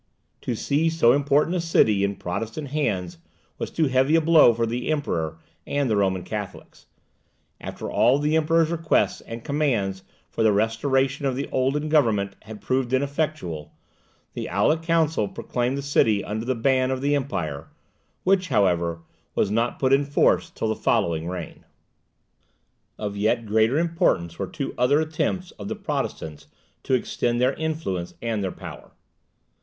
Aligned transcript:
To 0.41 0.55
see 0.55 0.89
so 0.89 1.13
important 1.13 1.55
a 1.55 1.61
city 1.61 2.03
in 2.03 2.15
Protestant 2.15 2.69
hands 2.69 3.19
was 3.59 3.69
too 3.69 3.85
heavy 3.85 4.15
a 4.15 4.21
blow 4.21 4.51
for 4.51 4.65
the 4.65 4.89
Emperor 4.89 5.37
and 5.67 5.87
the 5.91 5.95
Roman 5.95 6.23
Catholics. 6.23 6.87
After 7.59 7.87
all 7.87 8.17
the 8.17 8.35
Emperor's 8.35 8.71
requests 8.71 9.21
and 9.21 9.43
commands 9.43 10.01
for 10.31 10.41
the 10.41 10.51
restoration 10.51 11.27
of 11.27 11.35
the 11.35 11.47
olden 11.51 11.87
government 11.87 12.35
had 12.41 12.61
proved 12.61 12.91
ineffectual, 12.93 13.73
the 14.33 14.47
Aulic 14.49 14.81
Council 14.81 15.27
proclaimed 15.27 15.77
the 15.77 15.83
city 15.83 16.23
under 16.25 16.45
the 16.45 16.55
ban 16.55 16.89
of 16.89 17.01
the 17.01 17.13
Empire, 17.13 17.67
which, 18.23 18.47
however, 18.47 19.03
was 19.35 19.51
not 19.51 19.77
put 19.77 19.93
in 19.93 20.03
force 20.03 20.49
till 20.49 20.69
the 20.69 20.75
following 20.75 21.27
reign. 21.27 21.63
Of 22.97 23.15
yet 23.15 23.45
greater 23.45 23.77
importance 23.77 24.39
were 24.39 24.47
two 24.47 24.73
other 24.79 24.99
attempts 24.99 25.51
of 25.59 25.67
the 25.67 25.75
Protestants 25.75 26.47
to 26.85 26.95
extend 26.95 27.39
their 27.39 27.53
influence 27.53 28.15
and 28.19 28.43
their 28.43 28.51
power. 28.51 28.93